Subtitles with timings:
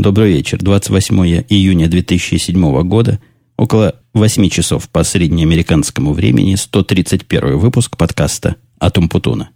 [0.00, 0.56] Добрый вечер.
[0.56, 3.20] 28 июня 2007 года,
[3.58, 9.50] около 8 часов по среднеамериканскому времени, 131 выпуск подкаста «Атум Путуна».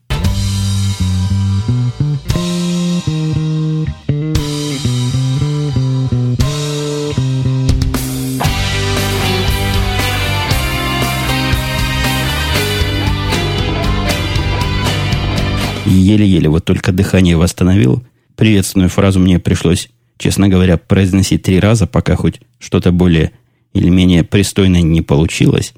[15.86, 18.04] Еле-еле вот только дыхание восстановил.
[18.36, 19.88] Приветственную фразу мне пришлось
[20.24, 23.32] честно говоря, произносить три раза, пока хоть что-то более
[23.74, 25.74] или менее пристойное не получилось.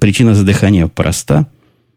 [0.00, 1.46] Причина задыхания проста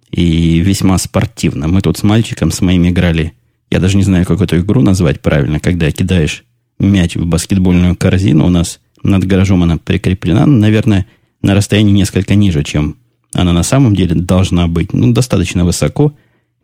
[0.09, 1.67] и весьма спортивна.
[1.67, 3.33] Мы тут с мальчиком с моим играли,
[3.69, 6.45] я даже не знаю, как эту игру назвать правильно, когда кидаешь
[6.79, 11.05] мяч в баскетбольную корзину, у нас над гаражом она прикреплена, наверное,
[11.41, 12.95] на расстоянии несколько ниже, чем
[13.33, 14.93] она на самом деле должна быть.
[14.93, 16.15] Ну, достаточно высоко.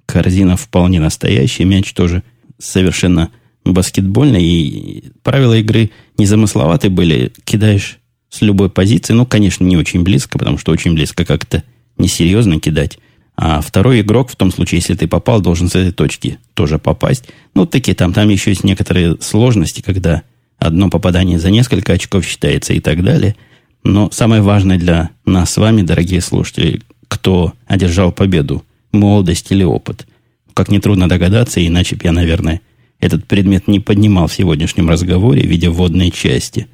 [0.06, 2.24] Корзина вполне настоящая, мяч тоже
[2.58, 3.32] совершенно
[3.66, 7.32] баскетбольной, и правила игры незамысловатые были.
[7.44, 8.00] Кидаешь
[8.30, 11.64] с любой позиции, ну, конечно, не очень близко, потому что очень близко как-то
[11.98, 12.98] несерьезно кидать.
[13.36, 17.26] А второй игрок, в том случае, если ты попал, должен с этой точки тоже попасть.
[17.56, 20.24] Ну, такие там, там еще есть некоторые сложности, когда
[20.58, 23.36] одно попадание за несколько очков считается и так далее.
[23.84, 30.08] Но самое важное для нас с вами, дорогие слушатели, кто одержал победу, молодость или опыт.
[30.54, 32.62] Как нетрудно догадаться, иначе бы я, наверное,
[33.04, 36.68] этот предмет не поднимал в сегодняшнем разговоре в виде вводной части.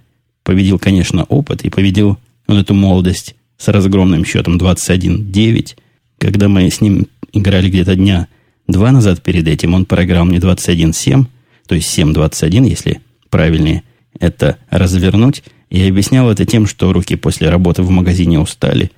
[0.43, 5.75] Победил, конечно, опыт, и победил он эту молодость с разгромным счетом 21-9.
[6.19, 8.27] Когда мы с ним играли где-то дня
[8.67, 11.25] два назад перед этим, он проиграл мне 21-7,
[11.67, 13.81] то есть 7-21, если правильнее
[14.19, 15.43] это развернуть.
[15.71, 18.91] И объяснял это тем, что руки после работы в магазине устали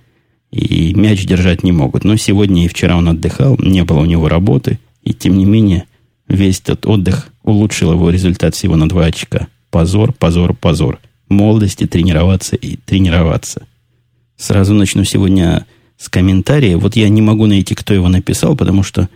[0.52, 2.04] и мяч держать не могут.
[2.04, 5.86] Но сегодня и вчера он отдыхал, не было у него работы, и тем не менее
[6.32, 9.50] Весь этот отдых улучшил его результат всего на 2 очка.
[9.70, 11.00] Позор, позор, позор.
[11.28, 13.68] Молодости тренироваться и тренироваться.
[14.38, 15.66] Сразу начну сегодня
[15.98, 16.78] с комментария.
[16.78, 19.10] Вот я не могу найти, кто его написал, потому что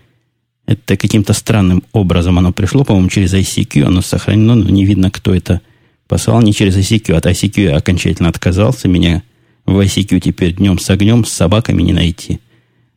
[0.66, 5.34] это каким-то странным образом оно пришло, по-моему, через ICQ, оно сохранено, но не видно, кто
[5.34, 5.62] это
[6.10, 6.42] послал.
[6.42, 8.90] Не через ICQ, от ICQ я окончательно отказался.
[8.90, 9.24] Меня
[9.66, 12.42] в ICQ теперь днем с огнем, с собаками не найти.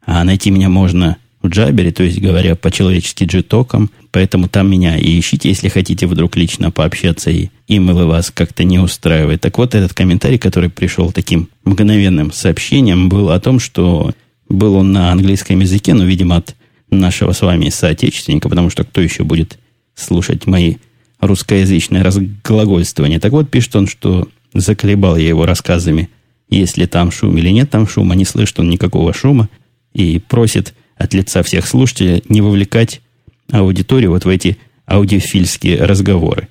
[0.05, 5.19] А найти меня можно в Джабере, то есть говоря по-человечески джитоком, поэтому там меня и
[5.19, 9.41] ищите, если хотите вдруг лично пообщаться, и имейлы вас как-то не устраивает.
[9.41, 14.13] Так вот, этот комментарий, который пришел таким мгновенным сообщением, был о том, что
[14.49, 16.55] был он на английском языке, но, видимо, от
[16.91, 19.59] нашего с вами соотечественника, потому что кто еще будет
[19.95, 20.77] слушать мои
[21.21, 23.21] русскоязычные разглагольствования.
[23.21, 26.09] Так вот, пишет он, что заколебал я его рассказами,
[26.49, 29.49] есть ли там шум или нет там шума, не слышит он никакого шума,
[29.93, 33.01] и просит от лица всех слушателей не вовлекать
[33.50, 36.48] аудиторию вот в эти аудиофильские разговоры.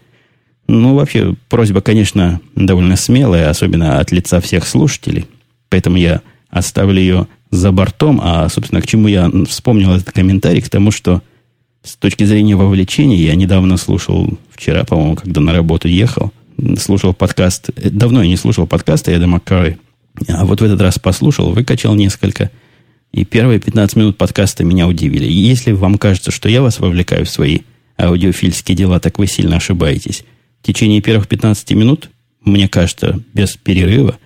[0.67, 5.25] Ну, вообще, просьба, конечно, довольно смелая, особенно от лица всех слушателей.
[5.69, 8.19] Поэтому я оставлю ее за бортом.
[8.21, 10.61] А, собственно, к чему я вспомнил этот комментарий?
[10.61, 11.21] К тому, что
[11.83, 16.33] с точки зрения вовлечения я недавно слушал, вчера, по-моему, когда на работу ехал,
[16.77, 17.69] слушал подкаст.
[17.77, 19.79] Давно я не слушал подкаста Эда Маккары.
[20.27, 22.51] А вот в этот раз послушал, выкачал несколько–
[23.12, 25.25] и первые 15 минут подкаста меня удивили.
[25.25, 27.59] Если вам кажется, что я вас вовлекаю в свои
[27.97, 30.23] аудиофильские дела, так вы сильно ошибаетесь.
[30.62, 32.09] В течение первых 15 минут,
[32.41, 34.18] мне кажется, без перерыва,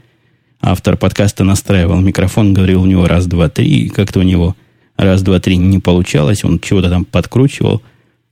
[0.60, 4.56] автор подкаста настраивал микрофон, говорил у него раз, два, три, и как-то у него
[4.98, 7.82] раз, два, три не получалось, он чего-то там подкручивал,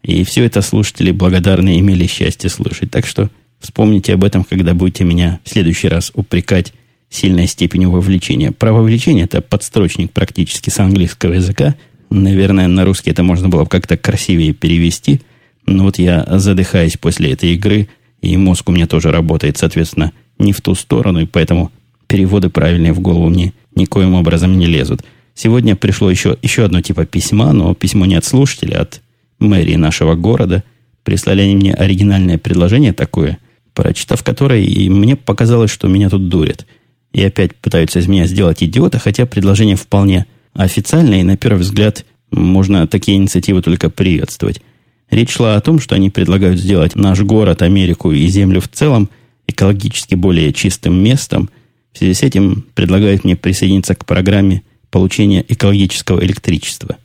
[0.03, 2.91] и все это слушатели благодарные имели счастье слышать.
[2.91, 3.29] Так что
[3.59, 6.73] вспомните об этом, когда будете меня в следующий раз упрекать
[7.09, 8.51] сильной степенью вовлечения.
[8.51, 11.75] Про вовлечение это подстрочник практически с английского языка.
[12.09, 15.21] Наверное, на русский это можно было бы как-то красивее перевести.
[15.65, 17.89] Но вот я задыхаюсь после этой игры,
[18.21, 21.71] и мозг у меня тоже работает, соответственно, не в ту сторону, и поэтому
[22.07, 25.03] переводы правильные в голову мне никоим образом не лезут.
[25.35, 29.01] Сегодня пришло еще, еще одно типа письма, но письмо не от слушателя, а от
[29.39, 30.63] мэрии нашего города.
[31.03, 33.37] Прислали они мне оригинальное предложение такое,
[33.73, 36.65] прочитав которое, и мне показалось, что меня тут дурят–
[37.11, 42.05] и опять пытаются из меня сделать идиота, хотя предложение вполне официальное, и на первый взгляд
[42.31, 44.61] можно такие инициативы только приветствовать.
[45.09, 49.09] Речь шла о том, что они предлагают сделать наш город, Америку и Землю в целом
[49.47, 51.49] экологически более чистым местом.
[51.93, 54.61] В связи с этим предлагают мне присоединиться к программе
[54.91, 56.97] получения экологического электричества.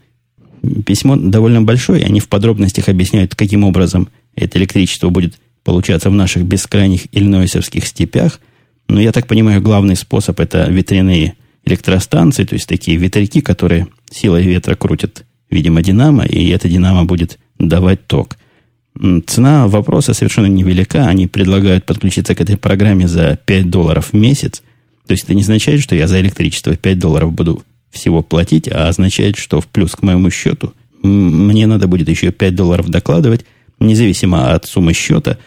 [0.85, 6.45] Письмо довольно большое, они в подробностях объясняют, каким образом это электричество будет получаться в наших
[6.45, 8.41] бескрайних иллинойсовских степях–
[8.89, 11.35] но я так понимаю, главный способ это ветряные
[11.65, 17.39] электростанции, то есть такие ветряки, которые силой ветра крутят, видимо, динамо, и эта динамо будет
[17.59, 18.37] давать ток.
[19.27, 21.07] Цена вопроса совершенно невелика.
[21.07, 24.63] Они предлагают подключиться к этой программе за 5 долларов в месяц.
[25.07, 28.89] То есть это не означает, что я за электричество 5 долларов буду всего платить, а
[28.89, 33.45] означает, что в плюс к моему счету мне надо будет еще 5 долларов докладывать,
[33.81, 35.39] независимо от суммы счета.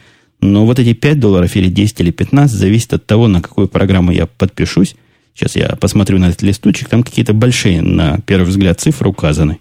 [0.41, 4.11] Но вот эти 5 долларов или 10 или 15 зависит от того, на какую программу
[4.11, 4.95] я подпишусь.
[5.33, 6.89] Сейчас я посмотрю на этот листочек.
[6.89, 9.59] Там какие-то большие, на первый взгляд, цифры указаны.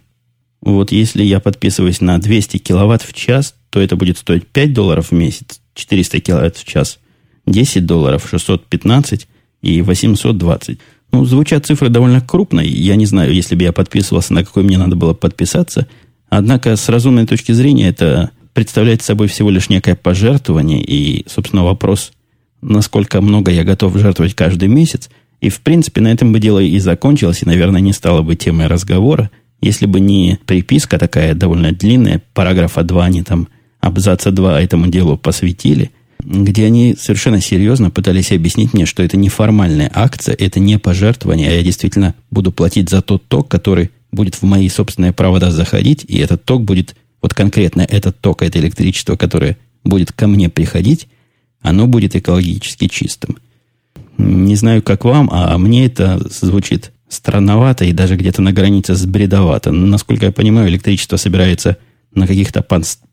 [0.61, 5.11] Вот если я подписываюсь на 200 киловатт в час, то это будет стоить 5 долларов
[5.11, 6.99] в месяц, 400 киловатт в час,
[7.46, 9.29] 10 долларов, 615
[9.62, 10.79] и 820.
[11.12, 12.69] Ну, звучат цифры довольно крупные.
[12.69, 15.87] Я не знаю, если бы я подписывался, на какой мне надо было подписаться.
[16.29, 20.82] Однако, с разумной точки зрения, это представляет собой всего лишь некое пожертвование.
[20.82, 22.12] И, собственно, вопрос,
[22.62, 25.11] насколько много я готов жертвовать каждый месяц.
[25.43, 28.67] И, в принципе, на этом бы дело и закончилось, и, наверное, не стало бы темой
[28.67, 29.31] разговора,
[29.61, 33.49] если бы не приписка такая довольно длинная, параграфа 2 они там
[33.81, 35.91] абзаца 2 этому делу посвятили,
[36.25, 41.50] где они совершенно серьезно пытались объяснить мне, что это не формальная акция, это не пожертвование,
[41.50, 46.06] а я действительно буду платить за тот ток, который будет в мои собственные провода заходить,
[46.08, 51.08] и этот ток будет, вот конкретно этот ток, это электричество, которое будет ко мне приходить,
[51.61, 53.38] оно будет экологически чистым.
[54.19, 59.05] Не знаю, как вам, а мне это звучит странновато и даже где-то на границе с
[59.06, 59.73] бредовато.
[59.73, 61.76] Насколько я понимаю, электричество собирается
[62.14, 62.64] на каких-то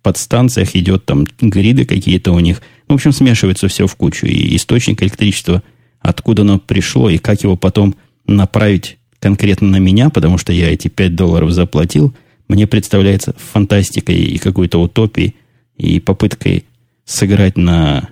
[0.01, 4.25] подстанциях, идет там гриды какие-то у них– в общем, смешивается все в кучу.
[4.25, 5.63] И источник электричества,
[5.99, 7.95] откуда оно пришло, и как его потом
[8.27, 12.13] направить конкретно на меня, потому что я эти 5 долларов заплатил,
[12.47, 15.35] мне представляется фантастикой и какой-то утопией,
[15.77, 16.65] и попыткой
[17.05, 18.09] сыграть на,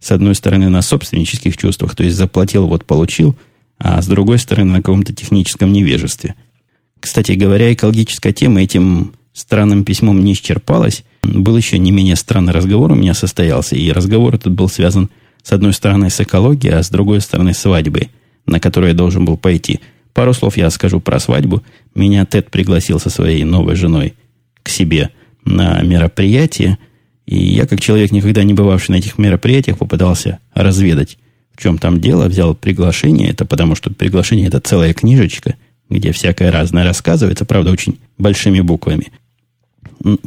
[0.00, 3.36] с одной стороны, на собственнических чувствах, то есть заплатил, вот получил,
[3.78, 6.34] а с другой стороны, на каком-то техническом невежестве.
[7.00, 11.04] Кстати говоря, экологическая тема этим странным письмом не исчерпалась.
[11.22, 15.10] Был еще не менее странный разговор у меня состоялся, и разговор этот был связан
[15.42, 18.10] с одной стороны с экологией, а с другой стороны свадьбой,
[18.46, 19.80] на которую я должен был пойти.
[20.18, 21.62] Пару слов я скажу про свадьбу.
[21.94, 24.14] Меня Тед пригласил со своей новой женой
[24.64, 25.10] к себе
[25.44, 26.76] на мероприятие,
[27.24, 31.18] и я, как человек, никогда не бывавший на этих мероприятиях, попытался разведать,
[31.54, 33.30] в чем там дело, взял приглашение.
[33.30, 35.54] Это потому, что приглашение– это целая книжечка,
[35.88, 39.12] где всякое разное рассказывается, правда, очень большими буквами–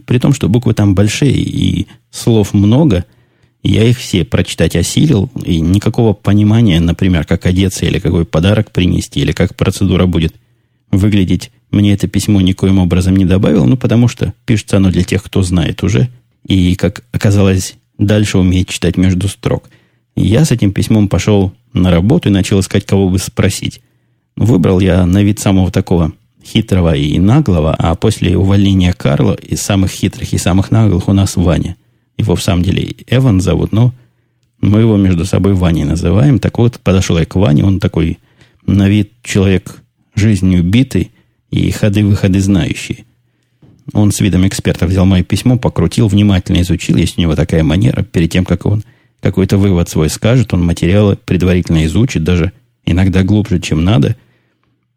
[0.05, 3.05] при том, что буквы там большие и слов много,
[3.63, 9.19] я их все прочитать осилил, и никакого понимания, например, как одеться или какой подарок принести,
[9.19, 10.34] или как процедура будет
[10.92, 15.24] выглядеть, мне это письмо никоим образом не добавило, ну, потому что пишется оно для тех,
[15.24, 16.10] кто знает уже,
[16.46, 19.69] и, как оказалось, дальше умеет читать между строк.
[20.16, 23.81] Я с этим письмом пошел на работу и начал искать, кого бы спросить.
[24.36, 26.12] Выбрал я на вид самого такого
[26.44, 31.36] хитрого и наглого, а после увольнения Карла из самых хитрых и самых наглых у нас
[31.36, 31.75] Ваня.
[32.21, 33.94] Его в самом деле Эван зовут, но
[34.59, 36.39] мы его между собой Ваней называем.
[36.39, 38.19] Так вот, подошел я к Ване, он такой
[38.65, 39.81] на вид человек
[40.15, 41.12] жизнью битый
[41.50, 43.06] и ходы-выходы знающий.
[43.94, 46.95] Он с видом эксперта взял мое письмо, покрутил, внимательно изучил.
[46.95, 48.03] Есть у него такая манера.
[48.03, 48.83] Перед тем, как он
[49.19, 52.51] какой-то вывод свой скажет, он материалы предварительно изучит, даже
[52.85, 54.15] иногда глубже, чем надо–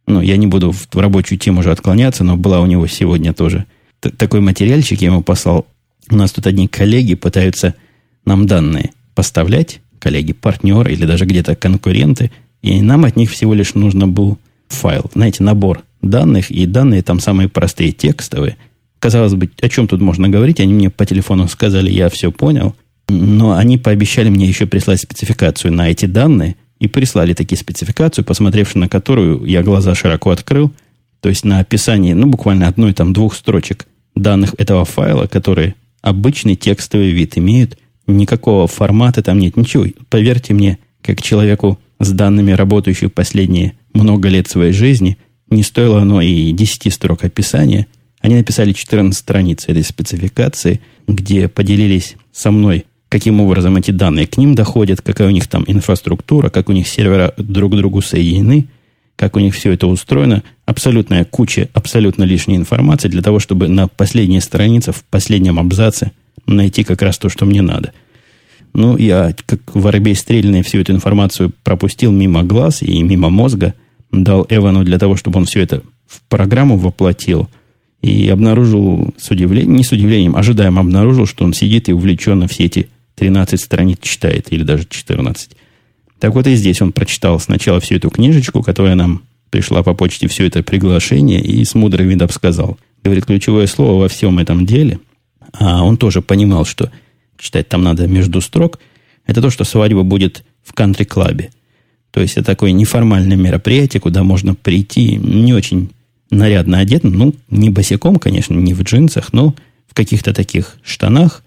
[0.06, 3.67] ну, я не буду в рабочую тему уже отклоняться, но была у него сегодня тоже
[4.00, 5.67] такой материальчик, я ему послал.
[6.11, 7.75] У нас тут одни коллеги пытаются
[8.25, 12.31] нам данные поставлять, коллеги, партнеры или даже где-то конкуренты,
[12.63, 17.20] и нам от них всего лишь нужно был файл, знаете, набор данных, и данные там
[17.20, 18.56] самые простые, текстовые.
[18.99, 20.61] Казалось бы, о чем тут можно говорить?
[20.61, 22.75] Они мне по телефону сказали, я все понял,
[23.08, 28.79] но они пообещали мне еще прислать спецификацию на эти данные, и прислали такие спецификацию, посмотревши
[28.79, 30.73] на которую я глаза широко открыл,
[31.20, 36.55] то есть на описании, ну, буквально одной там двух строчек данных этого файла, которые обычный
[36.55, 39.87] текстовый вид имеют, никакого формата там нет, ничего.
[40.11, 45.17] Поверьте мне, как человеку с данными, работающим последние много лет своей жизни,
[45.49, 47.87] не стоило оно и 10 строк описания.
[48.20, 54.37] Они написали 14 страниц этой спецификации, где поделились со мной каким образом эти данные к
[54.39, 58.67] ним доходят, какая у них там инфраструктура, как у них сервера друг к другу соединены,
[59.17, 60.43] как у них все это устроено.
[60.67, 66.13] Абсолютная куча абсолютно лишней информации для того, чтобы на последней странице, в последнем абзаце
[66.47, 67.93] найти как раз то, что мне надо.
[68.73, 73.75] Ну, я, как воробей стрельный, всю эту информацию пропустил мимо глаз и мимо мозга,
[74.11, 77.49] дал Эвану для того, чтобы он все это в программу воплотил–
[78.05, 82.65] и обнаружил с удивлением, не с удивлением, ожидаемо обнаружил, что он сидит и увлеченно все
[82.65, 85.53] эти 13 страниц читает, или даже 14.
[86.25, 90.27] Так вот и здесь он прочитал сначала всю эту книжечку, которая нам пришла по почте,
[90.27, 92.79] все это приглашение, и с мудрым видом сказал.
[93.03, 95.01] Говорит, ключевое слово во всем этом деле
[95.53, 96.91] а он тоже понимал, что
[97.39, 98.79] читать там надо между строк,
[99.27, 101.51] это то, что свадьба будет в кантри-клабе.
[102.11, 105.91] То есть это такое неформальное мероприятие, куда можно прийти не очень
[106.31, 109.55] нарядно одетым, ну, не босиком, конечно, не в джинсах, но
[109.87, 111.44] в каких-то таких штанах,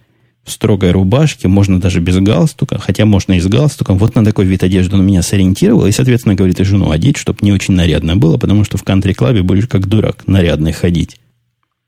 [0.52, 3.98] строгой рубашке, можно даже без галстука, хотя можно и с галстуком.
[3.98, 7.40] Вот на такой вид одежды он меня сориентировал, и, соответственно, говорит, и жену одеть, чтобы
[7.42, 11.18] не очень нарядно было, потому что в кантри-клабе будешь как дурак нарядный ходить.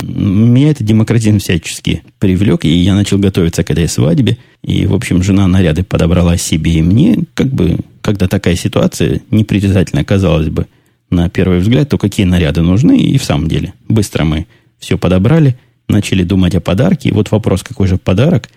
[0.01, 4.37] Меня это демократизм всячески привлек, и я начал готовиться к этой свадьбе.
[4.63, 7.19] И, в общем, жена наряды подобрала себе и мне.
[7.33, 10.67] Как бы, когда такая ситуация непритязательно казалось бы,
[11.09, 12.97] на первый взгляд, то какие наряды нужны.
[12.97, 14.47] И в самом деле, быстро мы
[14.79, 15.57] все подобрали,
[15.89, 17.09] начали думать о подарке.
[17.09, 18.49] И вот вопрос, какой же подарок.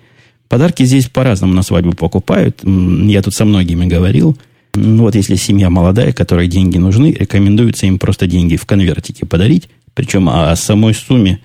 [0.48, 2.60] Подарки здесь по-разному на свадьбу покупают.
[2.62, 4.38] Я тут со многими говорил.
[4.74, 9.68] Ну, вот если семья молодая, которой деньги нужны, рекомендуется им просто деньги в конвертике подарить
[9.94, 11.40] причем о самой сумме,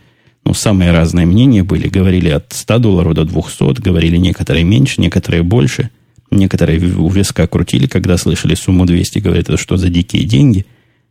[0.45, 1.89] ну, самые разные мнения были.
[1.89, 5.89] Говорили от 100 долларов до 200, говорили некоторые меньше, некоторые больше.
[6.31, 10.65] Некоторые у виска крутили, когда слышали сумму 200, говорят, это что за дикие деньги.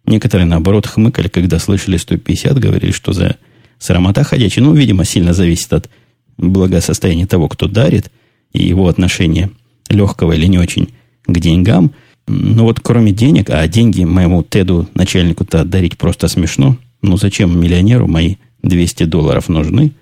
[0.07, 3.37] Некоторые, наоборот, хмыкали, когда слышали 150, говорили, что за
[3.79, 4.65] срамота ходячая.
[4.65, 5.91] Ну, видимо, сильно зависит от
[6.37, 8.11] благосостояния того, кто дарит,
[8.53, 9.51] и его отношения
[9.89, 10.89] легкого или не очень
[11.27, 11.93] к деньгам.
[12.29, 16.77] Ну вот кроме денег, а деньги моему Теду, начальнику-то дарить просто смешно.
[17.03, 19.93] Ну, зачем миллионеру мои 200 долларов нужны?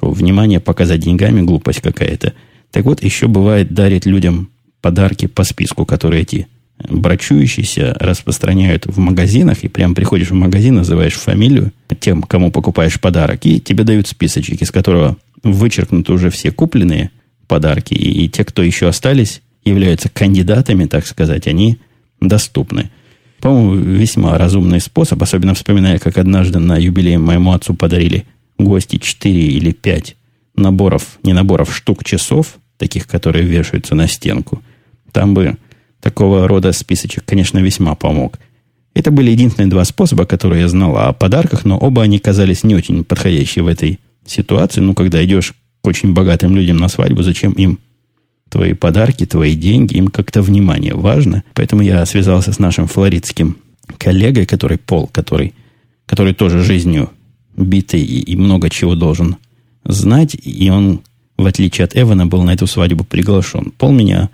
[0.00, 2.34] Внимание показать деньгами, глупость какая-то.
[2.70, 6.46] Так вот, еще бывает дарить людям подарки по списку, которые эти
[6.88, 13.44] брачующиеся распространяют в магазинах, и прям приходишь в магазин, называешь фамилию тем, кому покупаешь подарок,
[13.44, 17.10] и тебе дают списочек, из которого вычеркнуты уже все купленные
[17.46, 21.78] подарки, и, и те, кто еще остались, являются кандидатами, так сказать, они
[22.20, 22.90] доступны.
[23.40, 28.24] По-моему, весьма разумный способ, особенно вспоминая, как однажды на юбилей моему отцу подарили
[28.58, 30.16] гости 4 или 5
[30.54, 34.62] наборов, не наборов, штук часов, таких, которые вешаются на стенку.
[35.12, 35.56] Там бы
[36.02, 38.38] такого рода списочек, конечно, весьма помог.
[38.94, 42.74] Это были единственные два способа, которые я знал о подарках, но оба они казались не
[42.74, 44.80] очень подходящие в этой ситуации.
[44.80, 47.78] Ну, когда идешь к очень богатым людям на свадьбу, зачем им
[48.50, 51.42] твои подарки, твои деньги, им как-то внимание важно.
[51.54, 53.56] Поэтому я связался с нашим флоридским
[53.96, 55.54] коллегой, который Пол, который,
[56.04, 57.10] который тоже жизнью
[57.56, 59.36] битый и, и много чего должен
[59.84, 60.36] знать.
[60.42, 61.00] И он,
[61.38, 63.72] в отличие от Эвана, был на эту свадьбу приглашен.
[63.78, 64.28] Пол меня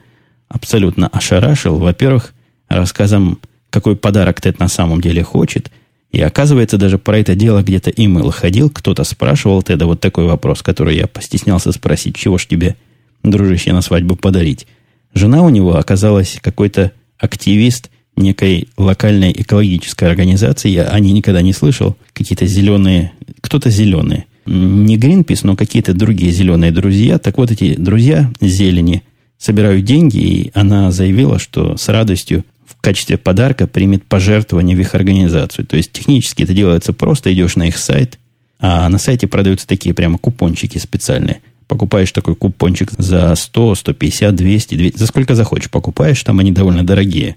[0.48, 1.78] абсолютно ошарашил.
[1.78, 2.34] Во-первых,
[2.68, 3.38] рассказом,
[3.70, 5.70] какой подарок Тед на самом деле хочет.
[6.10, 8.70] И оказывается, даже про это дело где-то имейл ходил.
[8.70, 12.16] Кто-то спрашивал Теда вот такой вопрос, который я постеснялся спросить.
[12.16, 12.76] Чего ж тебе
[13.22, 14.66] дружище на свадьбу подарить.
[15.14, 20.70] Жена у него оказалась какой-то активист некой локальной экологической организации.
[20.70, 21.96] Я о ней никогда не слышал.
[22.12, 24.26] Какие-то зеленые, кто-то зеленые.
[24.46, 27.18] Не Гринпис, но какие-то другие зеленые друзья.
[27.18, 29.02] Так вот, эти друзья зелени
[29.38, 34.94] собирают деньги, и она заявила, что с радостью в качестве подарка примет пожертвование в их
[34.94, 35.66] организацию.
[35.66, 38.18] То есть технически это делается просто, идешь на их сайт,
[38.60, 44.74] а на сайте продаются такие прямо купончики специальные покупаешь такой купончик за 100, 150, 200,
[44.74, 47.36] 200, за сколько захочешь покупаешь, там они довольно дорогие,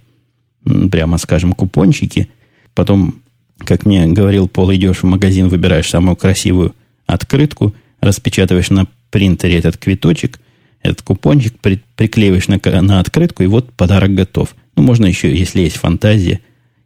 [0.89, 2.29] прямо скажем, купончики.
[2.74, 3.22] Потом,
[3.60, 6.74] как мне говорил Пол, идешь в магазин, выбираешь самую красивую
[7.05, 10.39] открытку, распечатываешь на принтере этот квиточек,
[10.83, 14.55] этот купончик при, приклеиваешь на, на открытку, и вот подарок готов.
[14.75, 16.39] Ну, можно еще, если есть фантазия,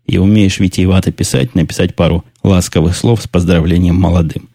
[0.05, 4.49] и умеешь витиевато писать, написать пару ласковых слов с поздравлением молодым.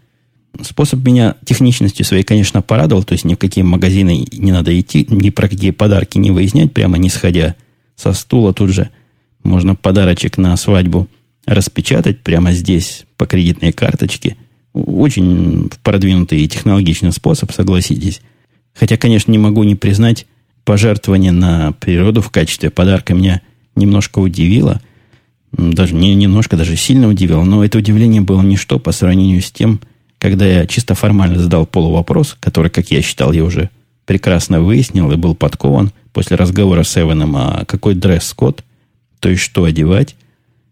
[0.63, 3.05] Способ меня техничностью своей, конечно, порадовал.
[3.05, 6.73] То есть ни в какие магазины не надо идти, ни про какие подарки не выяснять,
[6.73, 7.57] прямо не сходя
[7.97, 8.91] со стула тут же.
[9.43, 11.09] Можно подарочек на свадьбу
[11.47, 14.37] распечатать прямо здесь по кредитной карточке.
[14.73, 18.21] Очень продвинутый и технологичный способ, согласитесь.
[18.81, 20.27] Хотя, конечно, не могу не признать,
[20.65, 23.43] пожертвование на природу в качестве подарка меня
[23.77, 24.81] немножко удивило.
[25.53, 27.45] Даже не немножко, даже сильно удивило.
[27.45, 29.83] Но это удивление было ничто по сравнению с тем,
[30.19, 33.69] когда я чисто формально задал Полу вопрос, который, как я считал, я уже
[34.07, 38.65] прекрасно выяснил и был подкован после разговора с Эваном, а какой дресс-код,
[39.19, 40.17] то есть что одевать.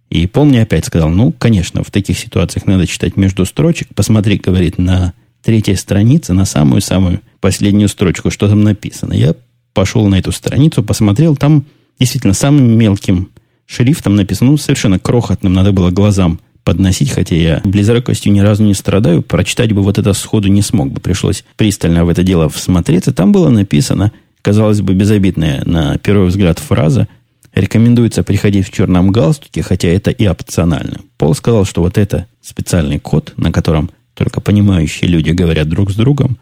[0.08, 3.88] И Пол мне опять сказал, ну, конечно, в таких ситуациях надо читать между строчек.
[3.94, 5.12] Посмотри, говорит, на
[5.42, 9.12] третьей странице, на самую-самую последнюю строчку, что там написано.
[9.12, 9.34] Я
[9.74, 11.64] пошел на эту страницу, посмотрел, там
[11.98, 13.30] действительно самым мелким
[13.66, 18.74] шрифтом написано, ну, совершенно крохотным, надо было глазам подносить, хотя я близорукостью ни разу не
[18.74, 21.00] страдаю, прочитать бы вот это сходу не смог бы.
[21.00, 23.12] Пришлось пристально в это дело всмотреться.
[23.12, 27.08] Там было написано, казалось бы, безобидная на первый взгляд фраза,
[27.54, 31.00] рекомендуется приходить в черном галстуке, хотя это и опционально.
[31.16, 35.94] Пол сказал, что вот это специальный код, на котором только понимающие люди говорят друг с
[35.94, 36.38] другом,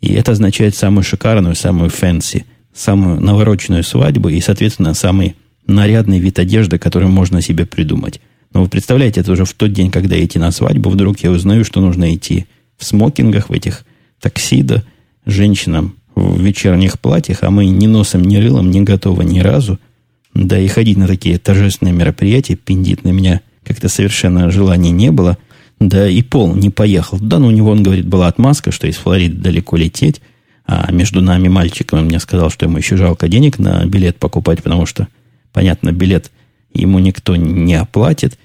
[0.00, 6.38] И это означает самую шикарную, самую fancy, самую навороченную свадьбу и, соответственно, самый нарядный вид
[6.38, 8.20] одежды, который можно себе придумать.
[8.52, 11.64] Но вы представляете, это уже в тот день, когда идти на свадьбу, вдруг я узнаю,
[11.64, 13.84] что нужно идти в смокингах, в этих
[14.20, 14.84] tuxedo,
[15.26, 19.78] женщинам в вечерних платьях, а мы ни носом, ни рылом не готовы ни разу.
[20.34, 25.38] Да и ходить на такие торжественные мероприятия, пиндит на меня как-то совершенно желания не было.
[25.80, 27.18] Да и Пол не поехал.
[27.20, 30.20] Да, ну у него, он говорит, была отмазка, что из Флориды далеко лететь.
[30.66, 34.62] А между нами мальчиком он мне сказал, что ему еще жалко денег на билет покупать,
[34.62, 35.08] потому что,
[35.52, 36.30] понятно, билет
[36.72, 38.38] ему никто не оплатит.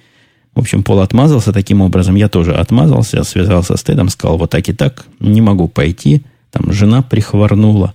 [0.56, 2.15] В общем, Пол отмазался таким образом.
[2.15, 6.24] Я тоже отмазался, связался с Тедом, сказал вот так и так, не могу пойти.
[6.51, 7.94] Там жена прихворнула.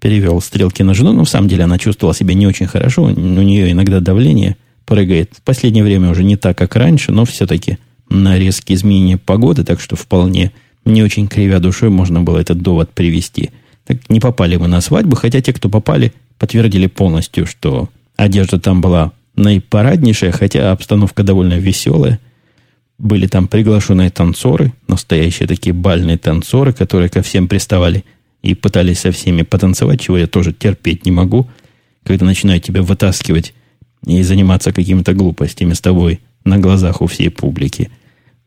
[0.00, 3.04] Перевел стрелки на жену, но в самом деле она чувствовала себя не очень хорошо.
[3.04, 5.34] У нее иногда давление прыгает.
[5.36, 7.78] В последнее время уже не так, как раньше, но все-таки
[8.10, 10.52] на резкие изменения погоды, так что вполне
[10.84, 13.50] не очень кривя душой можно было этот довод привести.
[13.86, 18.80] Так не попали мы на свадьбу, хотя те, кто попали, подтвердили полностью, что одежда там
[18.80, 22.18] была наипараднейшая, хотя обстановка довольно веселая.
[22.98, 28.04] Были там приглашенные танцоры, настоящие такие бальные танцоры, которые ко всем приставали
[28.42, 31.48] и пытались со всеми потанцевать, чего я тоже терпеть не могу,
[32.04, 33.54] когда начинают тебя вытаскивать
[34.06, 37.90] и заниматься какими-то глупостями с тобой на глазах у всей публики.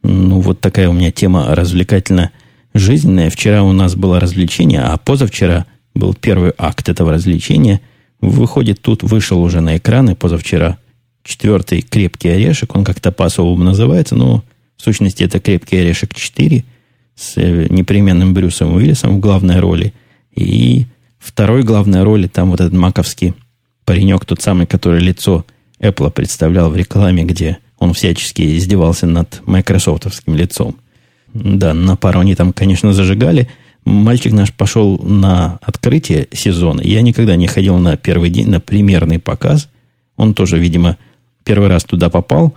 [0.04, 2.32] Ну, вот такая у меня тема развлекательно
[2.74, 3.30] жизненная.
[3.30, 7.82] Вчера у нас было развлечение, а позавчера был первый акт этого развлечения.
[8.20, 10.78] Выходит, тут вышел уже на экраны позавчера
[11.24, 14.44] четвертый крепкий орешек, он как-то по-особому называется, но
[14.76, 16.66] в сущности это крепкий орешек 4
[17.16, 19.94] с э, непременным Брюсом Уиллисом в главной роли.
[20.36, 20.86] И
[21.20, 23.34] второй главной роли там вот этот маковский
[23.86, 25.46] паренек, тот самый, который лицо
[25.80, 30.76] Apple представлял в рекламе, где он всячески издевался над майкрософтовским лицом.
[31.34, 33.50] Да, на пару они там, конечно, зажигали.
[33.86, 36.82] Мальчик наш пошел на открытие сезона.
[36.82, 39.70] Я никогда не ходил на первый день, на примерный показ.
[40.16, 40.98] Он тоже, видимо,
[41.44, 42.54] первый раз туда попал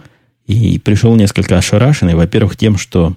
[0.47, 3.17] и пришел несколько ошарашенный, во-первых, тем, что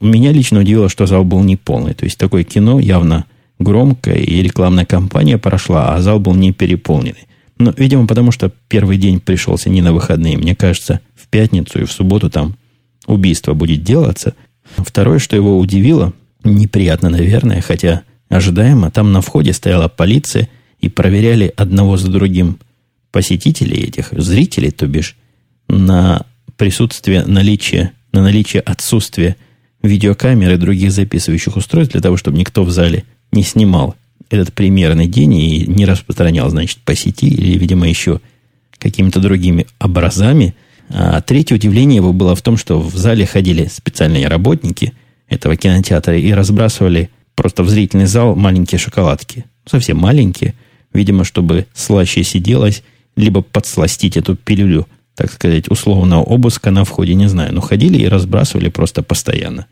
[0.00, 1.92] меня лично удивило, что зал был не полный.
[1.92, 3.26] То есть такое кино явно
[3.58, 7.26] громкое, и рекламная кампания прошла, а зал был не переполненный.
[7.58, 10.36] Но, видимо, потому что первый день пришелся не на выходные.
[10.36, 11.00] Мне кажется,
[11.34, 12.56] пятницу и в субботу там
[13.08, 14.34] убийство будет делаться.
[14.76, 16.12] Второе, что его удивило,
[16.44, 20.48] неприятно, наверное, хотя ожидаемо, там на входе стояла полиция
[20.80, 22.60] и проверяли одного за другим
[23.10, 25.16] посетителей этих, зрителей, то бишь,
[25.68, 26.24] на
[26.56, 29.34] присутствие, наличие, на наличие отсутствия
[29.82, 33.96] видеокамер и других записывающих устройств для того, чтобы никто в зале не снимал
[34.30, 38.20] этот примерный день и не распространял, значит, по сети или, видимо, еще
[38.78, 40.54] какими-то другими образами.
[40.90, 44.92] А третье удивление его было в том, что в зале ходили специальные работники
[45.28, 49.44] этого кинотеатра и разбрасывали просто в зрительный зал маленькие шоколадки.
[49.66, 50.54] Совсем маленькие,
[50.92, 52.82] видимо, чтобы слаще сиделось
[53.16, 57.54] либо подсластить эту пилюлю, так сказать, условного обыска на входе, не знаю.
[57.54, 59.66] Но ходили и разбрасывали просто постоянно.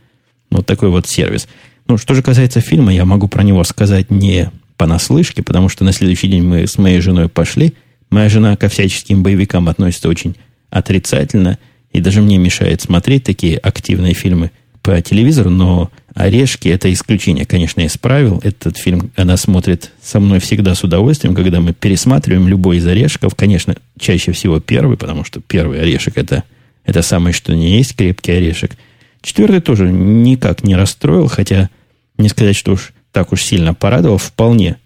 [0.50, 1.48] Вот такой вот сервис.
[1.86, 5.92] Ну, что же касается фильма, я могу про него сказать не понаслышке, потому что на
[5.92, 7.74] следующий день мы с моей женой пошли.
[8.10, 10.36] Моя жена ко всяческим боевикам относится очень
[10.72, 11.58] отрицательно,
[11.92, 14.50] и даже мне мешает смотреть такие активные фильмы
[14.82, 18.40] по телевизору, но «Орешки»— это исключение, конечно, из правил.
[18.42, 23.34] Этот фильм она смотрит со мной всегда с удовольствием, когда мы пересматриваем любой из «Орешков».
[23.36, 26.42] Конечно, чаще всего первый, потому что первый «Орешек»— это,
[26.84, 28.72] это самый что ни есть крепкий орешек.
[29.20, 31.70] Четвертый тоже никак не расстроил, хотя
[32.18, 34.18] не сказать, что уж так уж сильно порадовал.
[34.18, 34.76] Вполне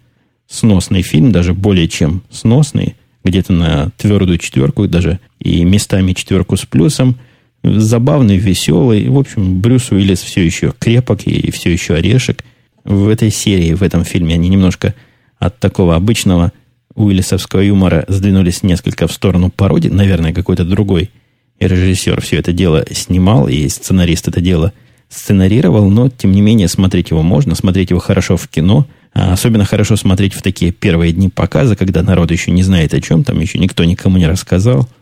[0.49, 6.65] сносный фильм, даже более чем сносный, где-то на твердую четверку, даже и местами четверку с
[6.65, 7.19] плюсом–
[7.63, 9.09] забавный, веселый.
[9.09, 12.45] В общем, Брюс Уиллис все еще крепок и все еще орешек.
[12.85, 14.95] В этой серии, в этом фильме они немножко
[15.39, 16.53] от такого обычного
[16.95, 19.89] уиллисовского юмора сдвинулись несколько в сторону пародии.
[19.89, 21.11] Наверное, какой-то другой
[21.59, 24.73] режиссер все это дело снимал, и сценарист это дело
[25.09, 28.87] сценарировал, но, тем не менее, смотреть его можно, смотреть его хорошо в кино,
[29.33, 33.25] особенно хорошо смотреть в такие первые дни показа, когда народ еще не знает о чем,
[33.25, 34.89] там еще никто никому не рассказал–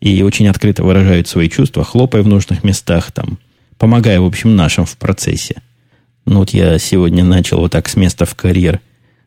[0.00, 3.38] и очень открыто выражают свои чувства, хлопая в нужных местах, там,
[3.78, 5.62] помогая, в общем, нашим в процессе.
[6.24, 8.80] Ну вот я сегодня начал вот так с места в карьер,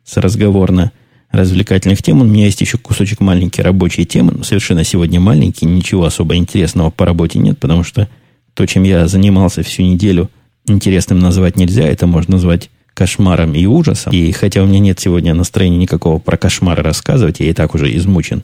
[0.04, 2.22] с разговорно-развлекательных тем.
[2.22, 6.90] У меня есть еще кусочек маленький рабочей темы, но совершенно сегодня маленький, ничего особо интересного
[6.90, 8.10] по работе нет, потому что
[8.54, 10.30] то, чем я занимался всю неделю,
[10.66, 14.14] интересным назвать нельзя, это можно назвать кошмаром и ужасом.
[14.14, 17.96] И хотя у меня нет сегодня настроения никакого про кошмары рассказывать, я и так уже
[17.96, 18.44] измучен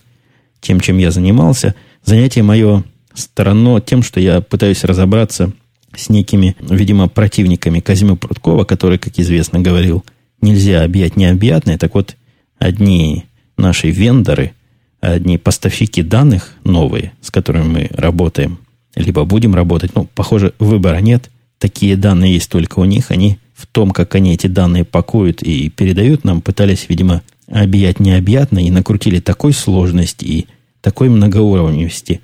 [0.62, 2.84] тем, чем я занимался– Занятие мое
[3.14, 5.52] стороно тем, что я пытаюсь разобраться
[5.96, 10.06] с некими, видимо, противниками Казима Пруткова, который, как известно, говорил
[10.42, 11.78] нельзя объять необъятное.
[11.78, 12.16] Так вот,
[12.58, 13.26] одни
[13.58, 14.54] наши вендоры,
[15.02, 18.60] одни поставщики данных новые, с которыми мы работаем,
[18.96, 21.30] либо будем работать, ну, похоже, выбора нет.
[21.58, 23.12] Такие данные есть только у них.
[23.12, 28.60] Они в том, как они эти данные пакуют и передают нам, пытались, видимо, объять необъятно
[28.60, 30.48] и накрутили такой сложности и
[30.82, 32.22] такой многоуровневости.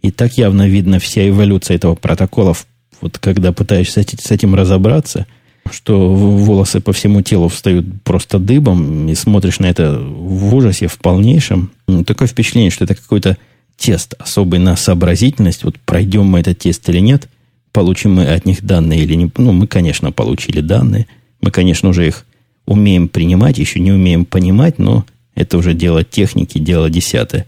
[0.00, 2.54] И так явно видно вся эволюция этого протокола,
[3.00, 5.26] вот когда пытаешься с этим разобраться,
[5.70, 10.96] что волосы по всему телу встают просто дыбом, и смотришь на это в ужасе, в
[10.98, 11.72] полнейшем.
[12.06, 13.36] Такое впечатление, что это какой-то
[13.76, 15.64] тест особый на сообразительность.
[15.64, 17.28] Вот пройдем мы этот тест или нет,
[17.78, 19.30] получим мы от них данные или не.
[19.36, 21.06] Ну, мы, конечно, получили данные.
[21.40, 22.26] Мы, конечно, уже их
[22.66, 27.46] умеем принимать, еще не умеем понимать, но это уже дело техники, дело десятое.